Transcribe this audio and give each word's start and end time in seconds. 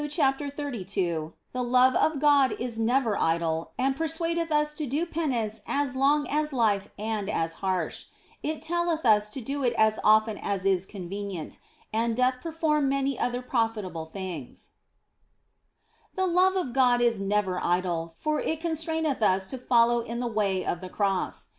CHAPTER 0.09 0.49
XXXII 0.49 1.33
THE 1.53 1.61
LOVE 1.61 1.93
OF 1.93 2.17
GOD 2.19 2.53
IS 2.53 2.79
NEVER 2.79 3.15
IDLE, 3.21 3.69
AND 3.77 3.95
PERSUADETH 3.95 4.51
US 4.51 4.73
TO 4.73 4.87
DO 4.87 5.05
PENANCE 5.05 5.61
AS 5.67 5.95
LONG 5.95 6.27
AS 6.27 6.51
LIFE 6.51 6.89
AND 6.97 7.29
AS 7.29 7.53
HARSH; 7.61 8.07
IT 8.41 8.63
TELLETH 8.63 9.05
US 9.05 9.29
TO 9.29 9.41
DO 9.41 9.63
IT 9.63 9.73
AS 9.77 9.99
OFTEN 10.03 10.39
AS 10.39 10.65
IS 10.65 10.87
CONVENIENT, 10.87 11.59
AND 11.93 12.17
DOTH 12.17 12.41
PERFORM 12.41 12.89
MANY 12.89 13.19
OTHER 13.19 13.43
PROFITABLE 13.43 14.05
THINGS 14.05 14.71
THE 16.15 16.25
love 16.25 16.55
of 16.55 16.73
God 16.73 16.99
is 16.99 17.21
never 17.21 17.63
idle, 17.63 18.15
for 18.17 18.39
it 18.39 18.59
constraineth 18.59 19.21
us 19.21 19.45
to 19.45 19.59
follow 19.59 19.99
in 19.99 20.19
the 20.19 20.25
way 20.25 20.65
of 20.65 20.81
the 20.81 20.89
Cross. 20.89 21.49